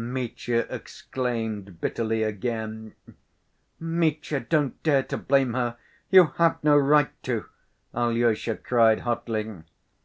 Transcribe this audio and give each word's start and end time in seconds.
Mitya 0.00 0.64
exclaimed 0.70 1.80
bitterly 1.80 2.22
again. 2.22 2.94
"Mitya, 3.80 4.38
don't 4.38 4.80
dare 4.84 5.02
to 5.02 5.18
blame 5.18 5.54
her; 5.54 5.76
you 6.08 6.26
have 6.36 6.62
no 6.62 6.76
right 6.78 7.20
to!" 7.24 7.46
Alyosha 7.92 8.54
cried 8.54 9.00
hotly. 9.00 9.52